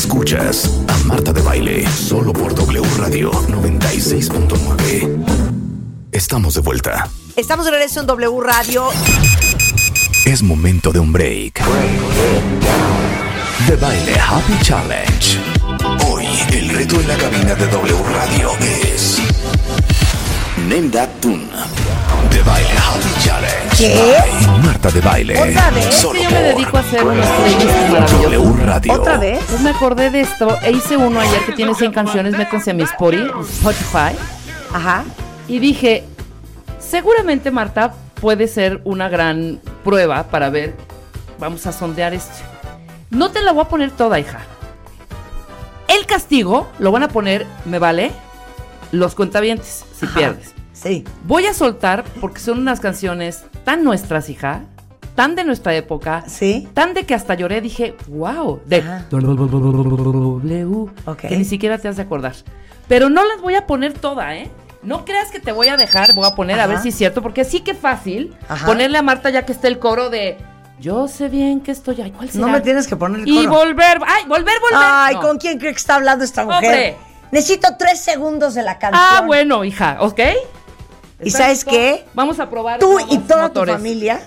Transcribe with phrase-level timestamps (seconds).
[0.00, 5.26] Escuchas a Marta de Baile solo por W Radio 96.9.
[6.10, 7.06] Estamos de vuelta.
[7.36, 8.88] Estamos de regreso en W Radio.
[10.24, 11.60] Es momento de un break.
[13.68, 15.38] De Baile Happy Challenge.
[16.08, 16.24] Hoy
[16.54, 18.52] el reto en la cabina de W Radio
[18.94, 19.18] es
[20.66, 21.44] Name That Tune.
[22.30, 23.76] De Baile Happy Challenge.
[23.76, 24.14] ¿Qué?
[24.46, 25.38] By Marta de Baile.
[25.50, 25.94] ¿Otra vez?
[25.94, 28.22] Solo Yo me dedico a hacer unos playlists maravillosos.
[28.30, 28.92] W Radio.
[28.94, 29.40] ¿Otra vez?
[29.48, 32.74] Pues me acordé de esto e hice uno ayer que tiene 100 canciones, métanse a
[32.74, 34.16] mi Spotify, Spotify
[34.72, 35.04] Ajá.
[35.48, 36.04] y dije,
[36.78, 40.74] seguramente Marta puede ser una gran prueba para ver,
[41.38, 42.38] vamos a sondear esto.
[43.10, 44.40] No te la voy a poner toda, hija.
[45.88, 48.12] El castigo lo van a poner, me vale,
[48.92, 50.14] los cuentavientes, si Ajá.
[50.18, 50.54] pierdes.
[50.80, 51.04] Sí.
[51.24, 54.62] Voy a soltar porque son unas canciones tan nuestras, hija,
[55.14, 56.68] tan de nuestra época, Sí.
[56.74, 58.82] tan de que hasta lloré, dije, wow, de.
[59.10, 61.16] W, Ok.
[61.18, 62.34] que ni siquiera te has de acordar.
[62.88, 64.50] Pero no las voy a poner toda, ¿eh?
[64.82, 67.20] No creas que te voy a dejar, voy a poner a ver si es cierto,
[67.22, 68.64] porque sí que fácil Ajá.
[68.66, 70.38] ponerle a Marta ya que está el coro de
[70.80, 72.46] yo sé bien que estoy ahí, ¿cuál será?
[72.46, 73.50] No me tienes que poner el Y coro.
[73.58, 74.78] volver, ay, volver, volver.
[74.82, 75.20] Ay, No.
[75.20, 76.64] ¿con quién cree que está hablando esta mujer?
[76.64, 76.96] Hombre.
[77.32, 79.02] Necesito tres segundos de la canción.
[79.06, 80.18] Ah, bueno, hija, ¿ok?
[81.22, 82.04] ¿Y ¿Estás sabes qué?
[82.14, 82.78] Vamos a probar.
[82.80, 83.74] Tú y toda motores.
[83.74, 84.20] tu familia.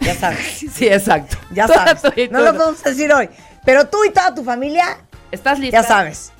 [0.00, 0.64] Ya sabes.
[0.72, 1.36] Sí, exacto.
[1.52, 2.18] Ya Toda sabes.
[2.18, 3.28] y No lo podemos decir hoy.
[3.64, 4.98] Pero tú y toda tu familia,
[5.30, 5.82] ¿Estás lista?
[5.82, 6.32] ya sabes.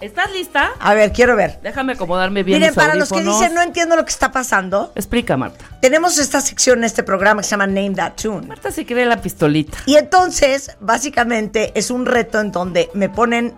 [0.00, 0.72] ¿Estás lista?
[0.80, 1.60] A ver, quiero ver.
[1.62, 4.92] Déjame acomodarme bien Miren, mis para los que dicen no entiendo lo que está pasando,
[4.96, 5.64] Explica, Marta.
[5.80, 8.46] tenemos esta sección en este programa que se llama Name That Tune.
[8.48, 9.78] Marta se cree la pistolita.
[9.86, 13.54] Y entonces, básicamente, es un reto en donde me ponen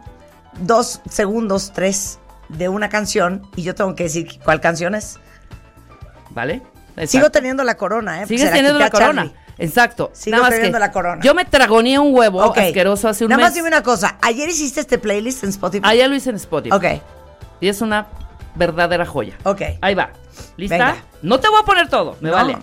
[0.60, 5.18] dos segundos, tres de una canción y yo tengo que decir cuál canción es.
[6.30, 6.62] ¿Vale?
[7.06, 8.26] Sigo teniendo la corona, ¿eh?
[8.26, 9.22] Sigues teniendo la corona.
[9.26, 9.40] Charlie.
[9.58, 10.10] Exacto.
[10.14, 11.22] Sigo Nada más teniendo que la corona.
[11.22, 13.46] Yo me tragoné un huevo asqueroso hace un Nada mes.
[13.48, 14.16] más dime una cosa.
[14.22, 15.82] Ayer hiciste este playlist en Spotify.
[15.86, 16.74] Ah, ya lo hice en Spotify.
[16.74, 16.84] Ok,
[17.60, 18.06] Y es una
[18.54, 19.36] verdadera joya.
[19.44, 19.62] ok.
[19.80, 20.10] Ahí va.
[20.56, 20.74] ¿Lista?
[20.76, 20.96] Venga.
[21.22, 22.34] No te voy a poner todo, me No.
[22.36, 22.56] vale.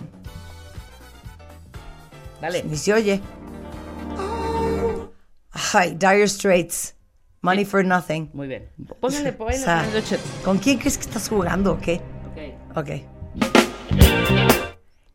[2.40, 2.62] Dale.
[2.64, 3.20] Ni se oye.
[5.72, 6.93] Ay, Dire Straits.
[7.44, 8.30] Money for Nothing.
[8.32, 8.70] Muy bien.
[9.00, 9.84] Póngale, O póngale, sea.
[10.42, 12.00] ¿Con quién crees que estás jugando o qué?
[12.72, 12.78] Ok.
[12.78, 12.88] Ok.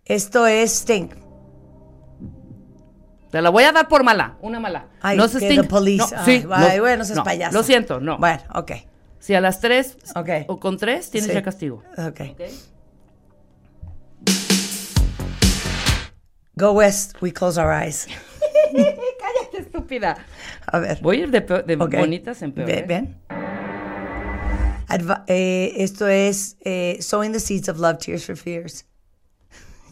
[0.06, 1.10] Esto es Sting.
[3.32, 4.88] Te la voy a dar por mala, una mala.
[5.02, 6.16] Ay, no se Police.
[6.16, 7.58] No, Ay, sí, ay, no, bueno, seas no, payaso.
[7.58, 8.18] Lo siento, no.
[8.20, 8.72] Bueno, ok.
[9.20, 10.30] Si a las tres Ok.
[10.48, 11.36] o con tres tienes Sí.
[11.36, 11.84] ya castigo.
[11.98, 12.22] Ok.
[12.32, 12.42] ¿Ok?
[16.56, 18.08] Go West, we close our eyes.
[19.20, 20.18] Cállate, estúpida.
[20.66, 21.00] A ver.
[21.02, 21.96] Voy a ir de, peor- de Ok.
[21.98, 22.68] bonitas en peor.
[22.68, 22.86] Ve- ¿eh?
[22.88, 23.22] Ven.
[24.88, 28.86] Adva- eh, esto es eh, Sowing the Seeds of Love, Tears for Fears.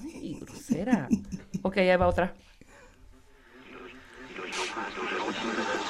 [0.03, 1.07] Ay, grosera.
[1.61, 2.33] ok, ahí va otra.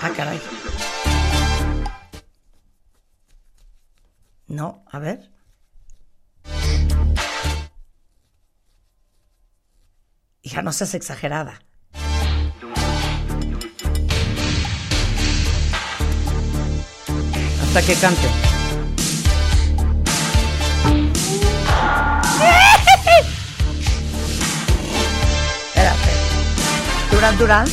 [0.01, 0.39] Ah, caray.
[4.47, 5.31] No, a ver.
[10.41, 11.61] Hija, no seas exagerada.
[17.77, 18.27] Hasta que cante.
[25.75, 26.11] Espérate.
[27.11, 27.67] Durán, Durán.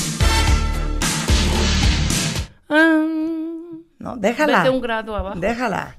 [2.69, 3.05] Ah,
[3.99, 4.59] No, déjala.
[4.59, 5.39] Vete un grado abajo.
[5.41, 5.97] Déjala.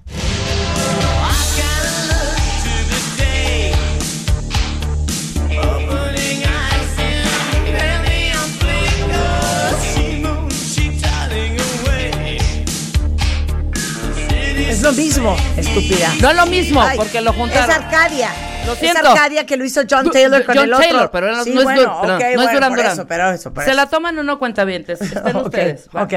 [14.55, 16.13] Es lo mismo, estúpida.
[16.21, 17.69] No es lo mismo, Ay, porque lo juntaron.
[17.69, 18.29] Es Arcadia.
[18.65, 19.07] Lo Es siento.
[19.11, 20.85] Arcadia que lo hizo John Taylor con John el otro.
[20.85, 22.77] Taylor, pero no, sí, no es, bueno, Dur- perdón, ok, no es bueno, Duran por
[22.77, 22.93] Duran.
[22.93, 23.77] eso, pero eso, por Se eso.
[23.77, 25.01] la toman o no cuentavientes.
[25.01, 25.89] Estén Ok, ustedes.
[25.95, 26.03] va.
[26.03, 26.13] Ok.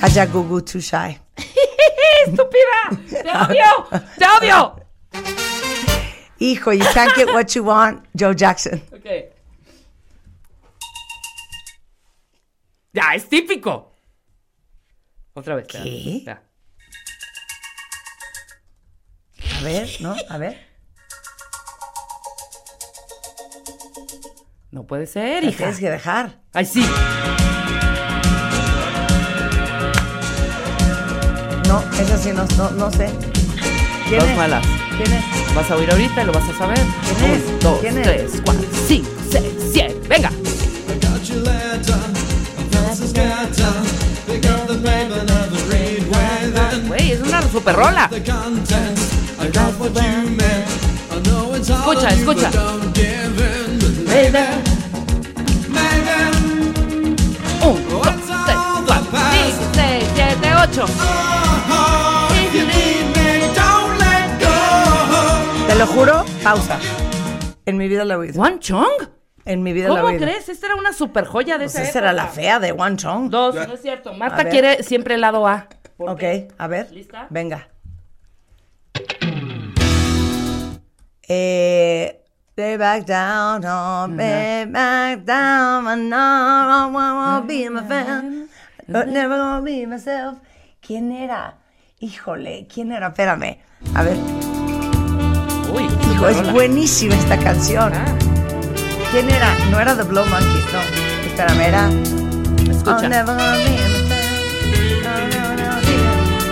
[0.00, 1.18] Calla, Gugu, too shy.
[2.26, 2.90] ¡Estúpida!
[3.10, 4.00] ¡Te odio!
[4.18, 4.76] ¡Te odio!
[6.38, 8.82] Hijo, you can't get what you want, Joe Jackson.
[8.94, 9.06] Ok.
[12.92, 13.89] Ya, es típico.
[15.34, 15.66] Otra vez.
[15.66, 15.84] espera.
[15.84, 16.22] ¿Qué?
[16.24, 16.42] Ya.
[19.58, 20.14] A ver, ¿no?
[20.28, 20.68] A ver.
[24.70, 25.56] No puede ser, hija.
[25.58, 26.40] tienes que dejar.
[26.52, 26.84] Ay, sí.
[31.68, 33.10] No, esa sí no, no, no sé.
[34.08, 34.36] ¿Quién Dos es?
[34.36, 34.66] malas.
[34.96, 35.54] ¿Quién es?
[35.54, 36.78] Vas a oír ahorita y lo vas a saber.
[37.18, 37.42] ¿Quién es?
[37.44, 38.02] Un, dos, ¿Quién es?
[38.04, 40.00] tres, cuatro, cinco, seis, siete.
[40.08, 40.30] Venga.
[47.50, 48.08] super rola.
[51.54, 52.50] Escucha, escucha.
[57.62, 58.02] Un, dos,
[58.46, 58.94] tres, cinco,
[59.74, 60.84] seis, siete, ocho.
[65.66, 66.78] Te lo juro, pausa.
[67.66, 68.40] En mi vida la he oído.
[68.40, 69.08] ¿One Chong?
[69.44, 70.48] En mi vida la he ¿Cómo crees?
[70.48, 73.30] Esta era una super joya de esa Pues esa era la fea de One Chong.
[73.30, 74.14] Dos, no es cierto.
[74.14, 75.68] Marta quiere siempre el lado A.
[76.00, 76.22] ¿Por Ok,
[76.56, 76.90] a ver.
[76.92, 77.26] ¿Lista?
[77.28, 77.68] Venga.
[81.28, 82.16] Eh,
[82.56, 88.48] Lay back down, oh, lay back down, and now I wanna be my fan,
[88.88, 90.38] but never gonna be myself.
[90.80, 91.58] ¿Quién era?
[92.00, 93.08] Híjole, ¿quién era?
[93.08, 93.58] Espérame.
[93.94, 94.16] A ver,
[95.74, 96.52] Uy, hijo, es rola.
[96.52, 97.92] buenísima esta canción.
[97.94, 98.16] Ah,
[99.10, 99.54] ¿Quién era?
[99.70, 100.80] No era The Blow Monkeys, no.
[101.28, 101.88] Espérame, era.
[102.70, 103.08] escucha.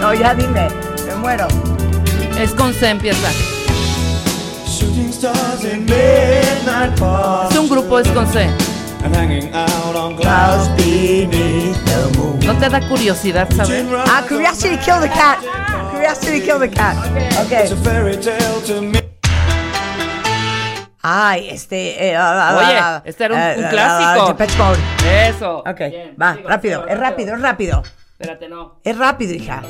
[0.00, 0.68] No, ya dime.
[1.06, 1.46] Me muero.
[2.38, 3.28] Es con C empieza.
[4.66, 8.48] Shooting stars in midnight park Es un grupo, es con C.
[12.46, 13.86] ¿No te da curiosidad saber?
[14.06, 15.38] Ah, Curiosity Kill the Cat.
[15.92, 16.96] Curiosity Kill the Cat.
[17.16, 17.84] It's a Ok.
[17.84, 19.02] fairy tale to me.
[21.02, 22.08] Ay, este.
[22.10, 24.36] eh, ah, ah, Oye, ah, este era un- eh, un clásico.
[25.28, 25.58] Eso.
[25.60, 26.80] Ok, Bien, va, sigo, rápido.
[26.82, 27.82] sigo, Es rápido, es rápido.
[28.18, 28.80] Espérate, no.
[28.82, 29.62] Es rápido, hija.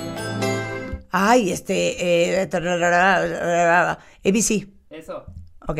[1.10, 2.40] Ay, este.
[2.40, 2.48] Eh,
[4.24, 4.66] ABC.
[4.88, 5.26] Eso.
[5.66, 5.78] Ok.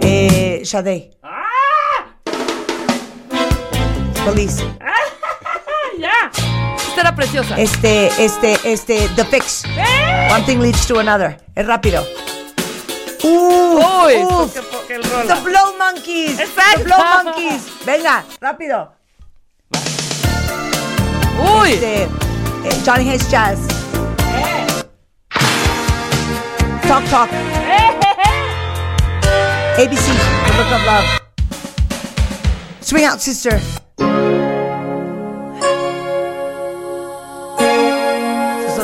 [0.00, 1.10] Eh, Sade.
[1.22, 2.14] ¡Ah!
[4.24, 4.64] Police.
[4.80, 4.94] ¡Ah,
[5.98, 6.30] ya!
[6.76, 7.56] Esta era preciosa.
[7.60, 9.64] Este, este, este, The Fix.
[10.30, 11.36] One thing leads to another.
[11.54, 12.06] Es rápido.
[13.22, 14.54] Uh, Uy, uf.
[14.54, 15.34] qué po- qué The rola.
[15.40, 16.38] Blow Monkeys.
[16.40, 16.78] Exacto.
[16.78, 17.84] The Blow Monkeys.
[17.84, 18.92] Venga, rápido.
[21.38, 22.08] Uy, Este, eh,
[22.84, 23.58] Johnny Hayes Jazz.
[26.86, 27.28] Talk Talk.
[29.78, 30.06] ABC.
[30.46, 31.04] The Look of Love.
[32.80, 33.60] Swing Out Sister.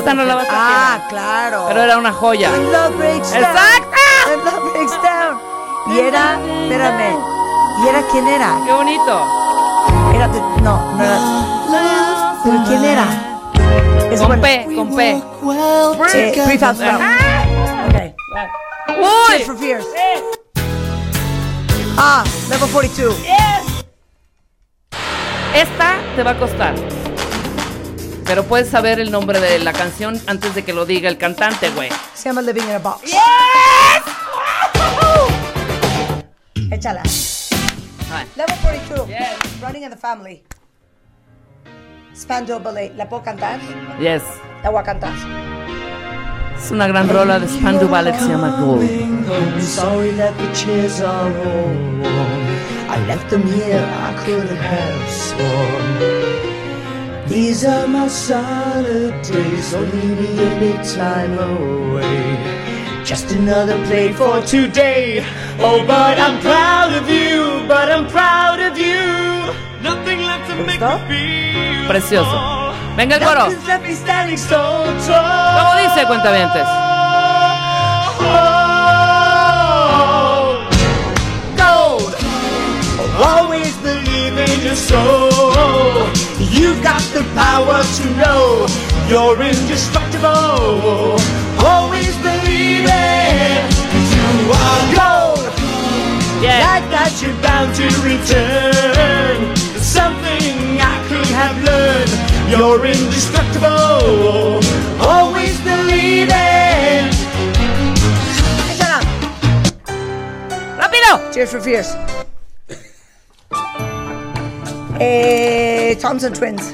[0.05, 0.53] esta no la vas a
[0.93, 1.65] Ah, claro.
[1.67, 2.51] Pero era una joya.
[2.51, 3.43] When love breaks down.
[3.43, 3.97] ¡Exacto!
[4.29, 5.39] When love breaks down.
[5.87, 7.17] Y era, espérame.
[7.83, 8.55] ¿Y era quién era?
[8.65, 9.25] ¡Qué bonito!
[10.13, 10.27] Era,
[10.61, 11.64] no, no era.
[12.45, 13.07] ¿Pero quién era?
[14.11, 14.43] Es Con bueno.
[14.43, 15.11] P, con P.
[16.13, 17.01] Eh, Brief House Brown.
[17.01, 18.15] Ok.
[18.99, 19.43] ¡Uy!
[19.43, 19.85] For Fears.
[21.97, 23.15] Ah, level 42.
[25.55, 26.75] Esta te va a costar.
[28.25, 31.71] Pero puedes saber el nombre de la canción antes de que lo diga el cantante,
[31.71, 31.89] güey.
[32.13, 33.11] Se llama Living in a Box.
[36.69, 37.01] Échala.
[38.35, 39.07] Level 42.
[39.07, 39.61] Yes.
[39.61, 40.43] Running in the Family.
[42.15, 42.93] Spandau Ballet.
[42.95, 43.59] ¿La puedo cantar?
[43.99, 44.23] Yes.
[44.63, 45.13] La voy a cantar.
[46.57, 48.89] Es una gran rola de Spandau Ballet se llama Gold.
[48.89, 52.45] I'm sorry that the chairs are all worn.
[52.89, 56.25] I left them here, I couldn't have sworn.
[57.27, 62.37] These are my solid days, don't leave me any time away.
[63.03, 65.25] Just another play for today.
[65.59, 69.53] Oh, but I'm proud of you, but I'm proud of you.
[69.83, 72.73] Nothing left to make me feel Precioso.
[72.97, 73.45] Venga el coro.
[73.45, 76.67] ¿Cómo dice, cuentavientes?
[83.17, 85.31] Always believe in your soul.
[86.37, 88.67] You've got the power to know
[89.07, 91.17] you're indestructible.
[91.63, 93.63] Always believe it.
[94.11, 95.47] You are gold.
[96.41, 96.61] Yes.
[96.67, 98.94] Like that you're bound to return.
[99.77, 102.11] Something I could have learned.
[102.49, 104.59] You're indestructible.
[105.01, 107.13] Always believe it.
[108.69, 108.99] Échala.
[110.77, 111.31] ¡Rápido!
[111.33, 111.95] Cheers for Fears.
[114.99, 116.71] Eh, Thompson Twins.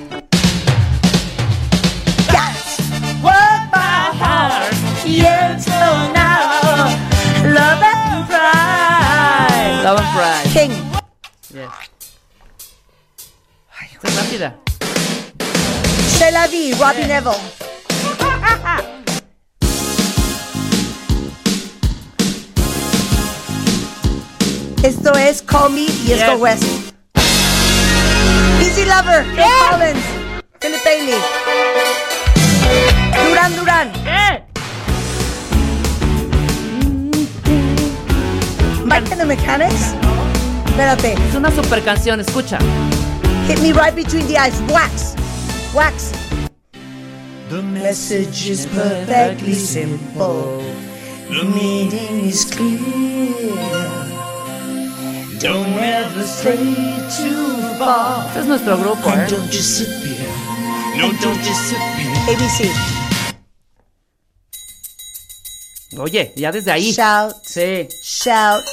[2.28, 2.80] That's
[3.22, 4.76] what my heart
[5.06, 6.86] yearns for now.
[7.44, 7.91] Love
[14.32, 17.34] C'est la vie, Robbie Neville.
[24.84, 26.30] Esto es Call Me y es Yes.
[26.30, 26.64] Go West.
[28.62, 30.06] Easy Lover, Phil Collins,
[30.62, 31.16] Philip Bailey.
[33.28, 34.42] Duran Duran, ¡Eh!
[38.86, 39.94] Mike and the Mechanics.
[40.68, 41.16] Espérate.
[41.28, 42.60] Es una super canción, escucha.
[43.48, 44.60] Hit me right between the eyes.
[44.72, 45.16] Wax.
[45.74, 46.12] Wax.
[47.50, 50.64] The message is perfectly simple.
[51.30, 52.80] The meaning is clear.
[55.40, 56.76] Don't ever stray
[57.18, 58.26] too far.
[58.28, 59.14] Este es nuestro grupo, ¿eh?
[59.14, 60.30] And don't just sit here
[60.98, 62.14] No, don't disappear.
[62.30, 62.70] ABC.
[65.98, 66.94] Oye, ya desde ahí.
[66.94, 67.88] Shout, Sí.
[68.02, 68.64] shout,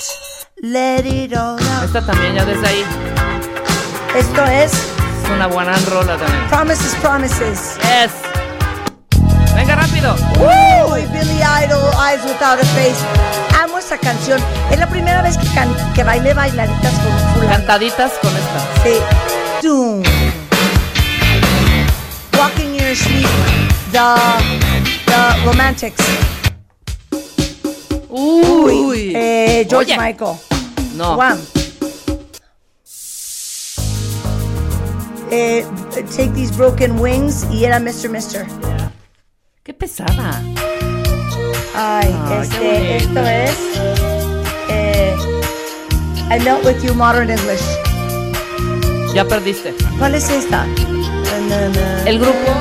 [0.63, 1.85] let it all out.
[1.85, 2.85] Esta también ya desde ahí.
[4.17, 6.47] Esto es Es una buena rola también.
[6.49, 7.77] Promises, Promises.
[7.83, 8.13] Yes.
[9.55, 10.15] Venga rápido.
[10.39, 12.97] Uy, Billy Idol, Eyes Without a Face.
[13.63, 14.41] Amo esta canción.
[14.71, 17.51] Es la primera vez que, can- que bailé bailaditas con un fulano.
[17.57, 18.83] Cantaditas con esta.
[18.83, 19.67] Sí.
[19.67, 20.03] Doom.
[22.39, 23.27] Walking in Your Sleep.
[23.93, 23.99] The,
[25.07, 26.05] the Romantics.
[28.09, 29.13] Uy.
[29.15, 29.99] Eh, George Oye.
[29.99, 30.37] Michael.
[30.95, 31.17] No.
[31.17, 31.39] One.
[35.31, 35.63] Eh,
[36.17, 38.09] take these broken wings y era Mr.
[38.09, 38.47] Mister.
[39.63, 40.43] Qué pesada.
[41.75, 43.57] Ay, este, esto es
[44.71, 45.15] eh,
[46.31, 47.61] I Melt With You Modern English.
[49.15, 49.75] Ya perdiste.
[49.99, 50.67] ¿Cuál es esta?
[50.67, 52.53] Na, na, na, El grupo.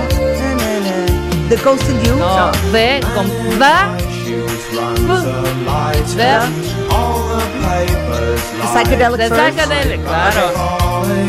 [1.50, 2.16] The Ghost in You.
[2.18, 2.52] No.
[2.74, 3.96] De con da.
[6.18, 6.40] De.
[8.60, 9.40] The Psychedelic De Furs.
[9.40, 11.27] Psychedelic, claro.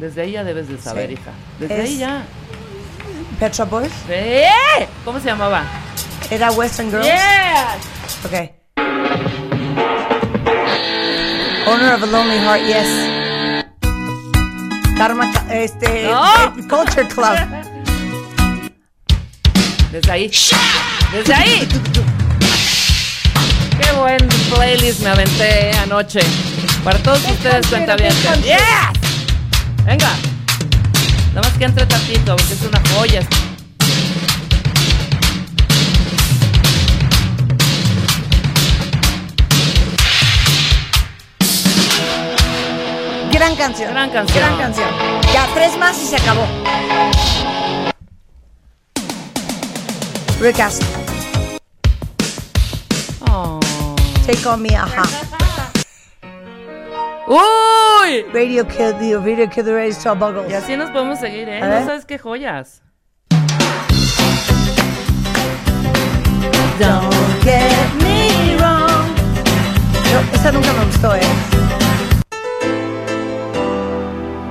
[0.00, 1.14] Desde ahí ya debes de saber, Sí.
[1.14, 1.30] hija.
[1.58, 2.24] Desde Es- ahí ya.
[3.40, 3.92] Petra Boys.
[4.08, 4.86] ¡Eh!
[5.04, 5.64] ¿Cómo se llamaba?
[6.30, 7.06] Era Western Girls.
[7.06, 7.76] Yeah.
[8.24, 8.52] Okay.
[11.66, 12.88] Owner of a Lonely Heart, yes.
[14.96, 16.24] Karma, este, No.
[16.24, 17.36] eh, Culture Club.
[19.92, 20.30] Desde ahí.
[21.12, 21.68] Desde ahí.
[23.80, 26.20] Qué buen playlist me aventé anoche.
[26.84, 28.12] Para todos ustedes, cuenta bien.
[29.86, 30.10] Venga.
[31.32, 33.20] Nada más que entre tantito, porque es una joya.
[43.30, 43.90] Gran canción.
[43.92, 44.38] Gran canción.
[44.38, 44.88] Gran canción.
[45.32, 46.46] Ya, tres más y se acabó.
[50.40, 50.88] Rick Astley.
[53.30, 53.60] Oh.
[54.26, 55.04] Take on me, ajá.
[57.28, 58.22] ¡Uy!
[58.32, 60.48] Radio Kill the Radio Kill the Radio Buggles.
[60.48, 61.60] Y así nos podemos seguir, ¿eh?
[61.60, 61.80] A.
[61.80, 62.82] No sabes qué joyas.
[66.78, 69.08] Don't get me wrong.
[70.12, 71.20] No, esa nunca me gustó, ¿eh?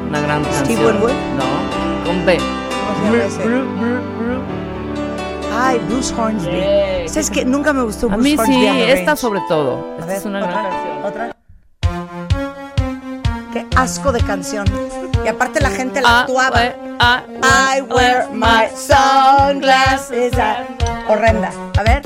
[0.10, 0.66] Una gran canción.
[0.66, 1.12] Steve Winwood.
[1.38, 2.38] No, con B.
[5.58, 6.52] Ay, Bruce Hornsby.
[6.52, 7.08] Yeah.
[7.08, 7.46] ¿Sabes qué?
[7.46, 9.78] Nunca me gustó A Bruce mí Hornsby sí, on the esta sobre todo.
[9.78, 11.06] A Esta ver, es una otra, gran canción.
[11.06, 11.45] Otra.
[13.56, 14.66] Qué asco de canción.
[15.24, 16.66] Y aparte la gente la Ah, actuaba.
[16.66, 17.24] eh, ah,
[17.78, 20.34] I wear my sunglasses.
[20.38, 20.66] Ah,
[21.08, 21.54] Horrenda.
[21.78, 22.02] A ver.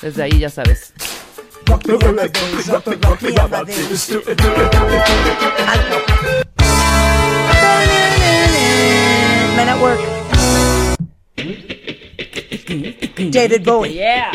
[0.00, 0.94] Desde ahí ya sabes.
[5.68, 5.96] Alto.
[9.56, 10.00] Men at Work.
[13.30, 13.92] David Bowie.
[13.92, 14.30] Yeah.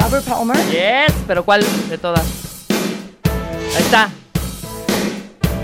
[0.00, 0.56] Robert Palmer.
[0.70, 2.24] Yes, pero ¿cuál de todas?
[3.76, 4.10] Ahí está.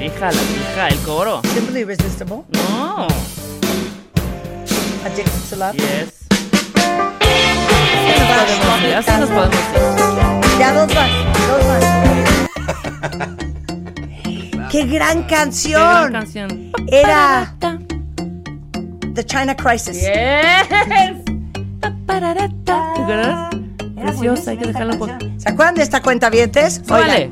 [0.01, 1.41] Hija, la hija, el coro.
[1.55, 2.43] Simply Irresistible.
[2.53, 3.09] No.
[5.05, 5.75] Addicted to Love.
[5.77, 6.27] Yes.
[8.67, 10.59] Podemos ir, así nos podemos ir.
[10.59, 11.11] Ya dos más.
[11.49, 11.85] Dos más.
[14.71, 16.11] ¡Qué gran Qué canción!
[16.11, 16.73] gran canción.
[16.89, 17.55] Era
[19.15, 20.01] The China Crisis.
[20.01, 20.69] Yes.
[24.07, 25.13] Preciosa, hay que dejarla poco.
[25.39, 26.81] ¿Se acuerdan de esta cuenta, vientes?
[26.87, 27.31] Súbale.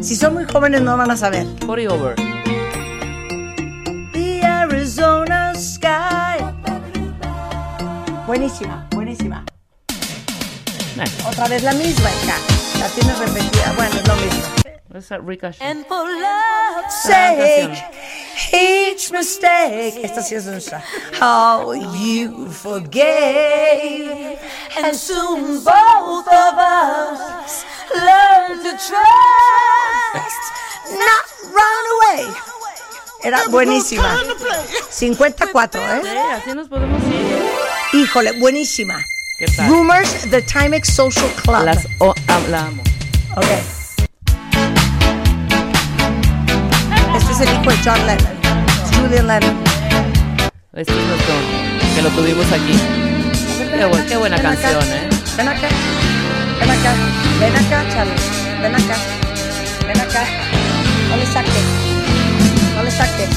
[0.00, 1.46] si son muy jóvenes no van a saber.
[1.66, 2.14] 40 over.
[4.12, 6.44] The Arizona Sky.
[8.26, 9.44] Buenísima, buenísima.
[9.88, 12.34] Eh, Otra vez la misma, hija.
[12.80, 13.72] La tienes repetida.
[13.76, 14.42] Bueno, es lo mismo.
[14.94, 15.86] esa Ricochet.
[17.02, 17.72] Sake,
[18.52, 20.00] each mistake.
[20.02, 20.82] Esta sí es nuestra.
[21.20, 24.38] How you forgave.
[24.76, 27.64] And soon both of us
[27.94, 30.42] learn to trust.
[30.90, 32.34] Not run away.
[33.22, 34.16] Era buenísima.
[34.90, 36.00] 54, ¿eh?
[36.02, 38.00] Sí, así nos podemos ir.
[38.00, 39.04] Híjole, buenísima.
[39.38, 39.68] ¿Qué tal?
[39.68, 41.64] Rumors, The Timex Social Club.
[41.64, 42.14] Las o,
[42.48, 42.82] la amo.
[43.36, 43.75] Ok.
[47.86, 48.36] John Lennon.
[48.98, 49.56] Julian Lennon.
[50.74, 51.34] Este es nuestro,
[51.94, 52.74] que lo tuvimos aquí.
[53.70, 54.56] Qué, bu- qué buena Ven acá.
[54.60, 55.08] canción, ¿eh?
[55.36, 55.68] Ven acá.
[56.60, 56.94] Ven acá.
[57.40, 58.14] Ven acá, Charlie.
[58.62, 58.96] Ven acá.
[59.86, 60.24] Ven acá.
[61.10, 61.60] No le saque.
[62.74, 63.28] No le saque.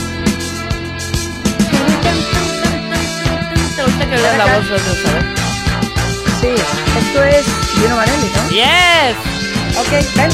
[3.76, 5.26] ¿Te gusta que veas la voz de ¿sabes?
[6.42, 6.48] Sí,
[6.98, 8.50] esto es Gino Vanelli, ¿no?
[8.50, 9.16] Yes.
[9.78, 10.30] Ok, ven.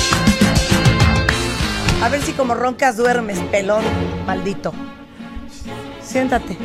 [2.06, 3.84] A ver si como roncas duermes, pelón,
[4.28, 4.72] maldito.
[6.04, 6.56] Siéntate.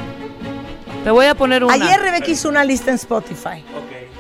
[1.03, 1.73] Te voy a poner una.
[1.73, 3.65] Ayer Rebeca hizo una lista en Spotify.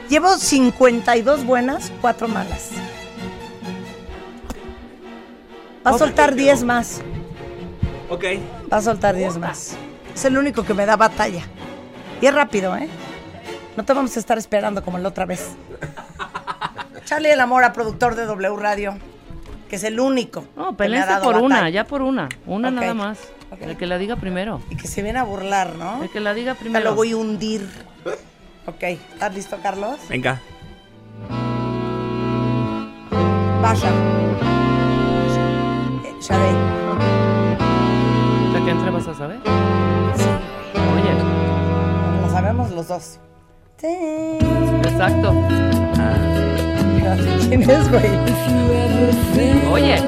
[0.09, 2.71] Llevo 52 buenas, 4 malas.
[5.87, 7.03] Va a soltar 10 más.
[8.09, 8.25] Ok.
[8.73, 9.77] Va a soltar 10 más.
[10.15, 11.43] Es el único que me da batalla.
[12.23, 12.89] Y es rápido, ¿eh?
[13.77, 15.51] No te vamos a estar esperando como la otra vez.
[17.05, 18.97] Charlie el Amora, productor de W Radio,
[19.71, 20.45] que es el único.
[20.57, 22.29] No, que me ha pelense dado por una, ya por una.
[22.45, 23.21] Una nada más.
[23.61, 24.61] El que la diga primero.
[24.69, 26.03] Y que se viene a burlar, ¿no?
[26.03, 26.85] El que la diga Te primero.
[26.91, 27.69] lo voy a hundir.
[28.67, 29.99] Ok, ¿estás listo, Carlos?
[30.09, 30.41] Venga.
[33.63, 33.89] Vaya.
[36.05, 36.53] Eh, Sade.
[38.53, 39.39] La que entre vas a saber.
[40.17, 40.25] Sí,
[40.75, 43.21] Oye, lo sabemos los dos.
[43.79, 43.87] Sí.
[43.87, 45.33] exacto.
[47.49, 48.11] ¿Quién es, güey?
[49.73, 50.03] Oye, Eh,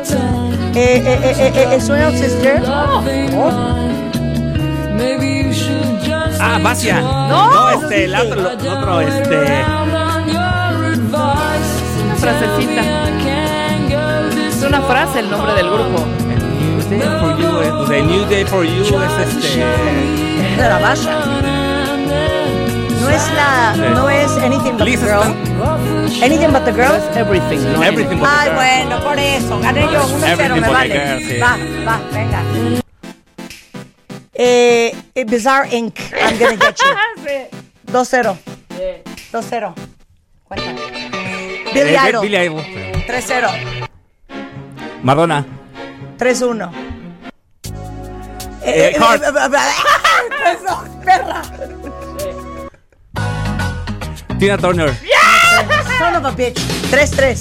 [0.75, 2.63] eh, eh, eh, eh, ¿Es Swell Sister?
[2.67, 3.03] Oh,
[6.41, 7.01] Ah, Basia.
[7.01, 9.37] No, No, este, el otro, el otro, este.
[12.05, 12.83] una frasecita.
[14.49, 16.05] Es una frase el nombre del grupo.
[16.91, 19.63] New Day for You, eh, pues, The New Day for You es este.
[20.51, 21.62] es de la Basha.
[23.03, 23.75] No es la.
[23.95, 25.23] No es Anything But the Lisa Girl.
[26.23, 26.95] Anything But the Girl.
[27.17, 27.83] everything, ¿no?
[27.83, 28.55] Everything but the Ay, Girl.
[28.57, 29.61] bueno, por eso.
[29.61, 30.03] Gané yo.
[30.07, 30.95] 1-0, Everything me the vale.
[30.95, 31.39] girl, sí.
[31.41, 31.57] Va,
[31.87, 32.43] va, venga.
[34.35, 35.99] Eh, eh, Bizarre Inc.
[36.13, 37.93] I'm gonna get you.
[37.93, 38.37] 2-0.
[39.33, 39.75] 2-0.
[40.45, 40.73] Cuenta.
[41.75, 42.23] Billy Eh, Idol.
[42.23, 42.65] Billy Idol.
[43.07, 43.51] 3-0.
[45.03, 45.45] Madonna.
[46.19, 46.71] 3-1.
[48.65, 49.23] Eh, Heart.
[49.25, 51.43] 3-2, perra.
[54.43, 54.93] Tina Turner.
[56.01, 56.59] Son of a bitch.
[56.91, 57.39] 3-3.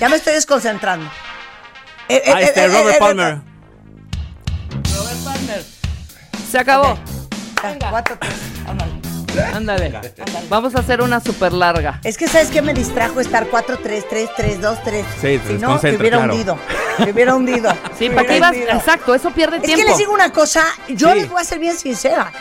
[0.00, 1.06] Ya me estoy desconcentrando.
[2.08, 3.38] Eh, eh, Ah, este, eh, eh, Robert eh, Palmer.
[6.50, 6.98] Se acabó.
[7.62, 9.54] eh, 4-3.
[9.54, 10.00] Ándale.
[10.48, 12.00] Vamos a hacer una súper larga.
[12.02, 15.04] Es que, ¿sabes qué me distrajo estar 4-3, 3-3, 2-3?
[15.20, 16.32] Sí, te Si no, te hubiera claro.
[16.32, 16.58] hundido.
[16.96, 17.72] Te hubiera hundido.
[17.96, 18.52] Sí, ¿para qué ibas?
[18.56, 19.80] Exacto, eso pierde Es tiempo.
[19.84, 21.20] que les digo una cosa, yo Sí.
[21.20, 22.32] les voy a ser bien sincera.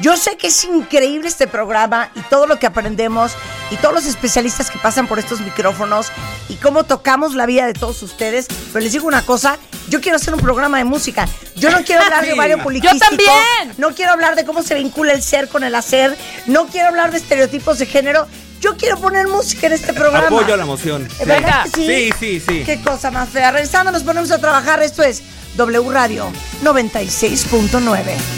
[0.00, 3.32] Yo sé que es increíble este programa y todo lo que aprendemos
[3.70, 6.08] y todos los especialistas que pasan por estos micrófonos
[6.48, 8.46] y cómo tocamos la vida de todos ustedes.
[8.72, 9.56] Pero les digo una cosa,
[9.88, 11.28] yo quiero hacer un programa de música.
[11.54, 12.36] Yo no quiero hablar de Sí.
[12.36, 13.74] Mario Yo también.
[13.78, 16.16] No quiero hablar de cómo se vincula el ser con el hacer.
[16.46, 18.26] No quiero hablar de estereotipos de género.
[18.60, 20.26] Yo quiero poner música en este programa.
[20.26, 21.06] Apoyo la emoción.
[21.20, 22.62] ¿Eh, ¿Verdad que Sí, sí, sí.
[22.64, 23.50] Qué cosa más fea.
[23.52, 24.82] Regresando, nos ponemos a trabajar.
[24.82, 25.22] Esto es
[25.56, 26.32] W Radio
[26.64, 28.33] 96.9.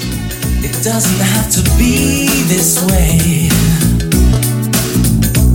[0.69, 3.49] It doesn't have to be this way.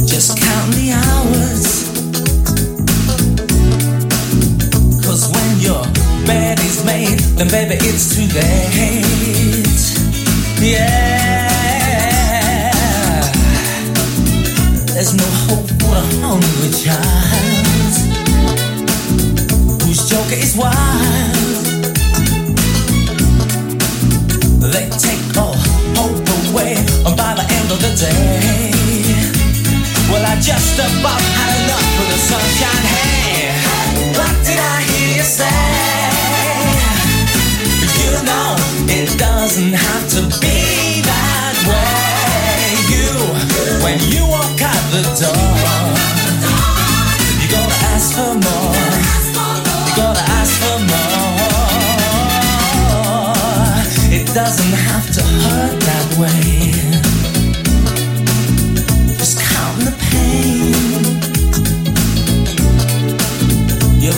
[0.08, 1.84] Just count the hours.
[5.04, 5.84] Cause when your
[6.26, 9.82] bed is made, then baby it's too late.
[10.62, 11.52] Yeah.
[14.94, 17.52] There's no hope for a hungry child
[19.82, 21.41] whose joker is wild.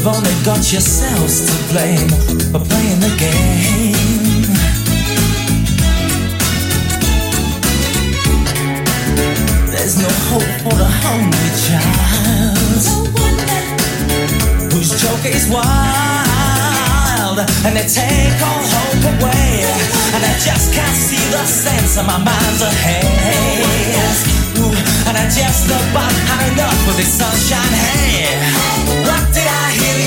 [0.03, 2.09] You've only got yourselves to blame
[2.51, 4.43] for playing the game.
[9.71, 12.83] There's no hope for the hungry child
[14.73, 15.63] whose joke is wild.
[17.63, 19.63] And they take all hope away.
[20.15, 23.07] And I just can't see the sense of my mind's ahead.
[24.59, 24.75] Ooh,
[25.07, 27.71] and I just about had enough of this sunshine.
[27.71, 28.73] Hey
[29.07, 29.92] what did I hear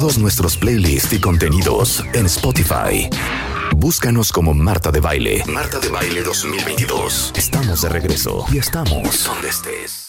[0.00, 3.08] todos nuestros playlists y contenidos en Spotify.
[3.76, 5.44] Búscanos como Marta de Baile.
[5.46, 7.30] Marta de Baile 2022.
[7.36, 10.03] Estamos de regreso y estamos donde estés.